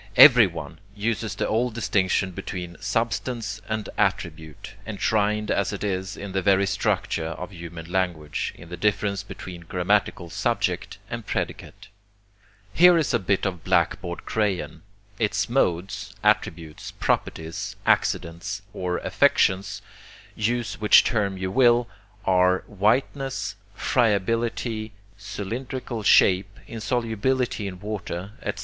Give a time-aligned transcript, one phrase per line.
[0.15, 6.41] Everyone uses the old distinction between substance and attribute, enshrined as it is in the
[6.41, 11.87] very structure of human language, in the difference between grammatical subject and predicate.
[12.73, 14.81] Here is a bit of blackboard crayon.
[15.19, 19.83] Its modes, attributes, properties, accidents, or affections,
[20.35, 21.87] use which term you will,
[22.25, 28.59] are whiteness, friability, cylindrical shape, insolubility in water, etc.